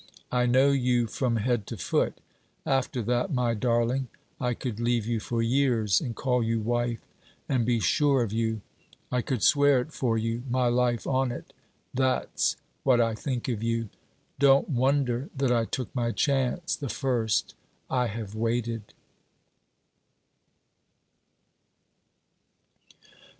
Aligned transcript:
I 0.31 0.47
know 0.47 0.71
you 0.71 1.05
from 1.05 1.35
head 1.35 1.67
to 1.67 1.77
foot. 1.77 2.21
After 2.65 3.03
that, 3.03 3.31
my 3.31 3.53
darling, 3.53 4.07
I 4.39 4.55
could 4.55 4.79
leave 4.79 5.05
you 5.05 5.19
for 5.19 5.43
years, 5.43 6.01
and 6.01 6.15
call 6.15 6.41
you 6.41 6.59
wife, 6.59 7.01
and 7.47 7.67
be 7.67 7.79
sure 7.79 8.23
of 8.23 8.33
you. 8.33 8.61
I 9.11 9.21
could 9.21 9.43
swear 9.43 9.79
it 9.79 9.93
for 9.93 10.17
you 10.17 10.41
my 10.49 10.65
life 10.69 11.05
on 11.05 11.31
it! 11.31 11.53
That 11.93 12.39
's 12.39 12.55
what 12.81 12.99
I 12.99 13.13
think 13.13 13.47
of 13.47 13.61
you. 13.61 13.89
Don't 14.39 14.69
wonder 14.71 15.29
that 15.37 15.51
I 15.51 15.65
took 15.65 15.93
my 15.93 16.11
chance 16.11 16.75
the 16.75 16.89
first: 16.89 17.53
I 17.87 18.07
have 18.07 18.33
waited!' 18.33 18.95